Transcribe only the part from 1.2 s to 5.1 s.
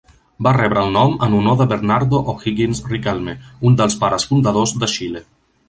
en honor de Bernardo O'Higgins Riquelme, un dels pares fundadors de